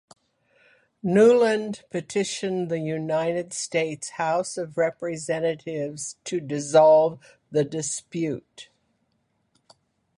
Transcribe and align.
Newland 1.03 1.83
petitioned 1.91 2.69
the 2.69 2.79
United 2.79 3.53
States 3.53 4.09
House 4.09 4.57
of 4.57 4.75
Representatives 4.75 6.15
to 6.23 6.39
resolve 6.43 7.19
the 7.51 7.63
dispute. 7.63 8.69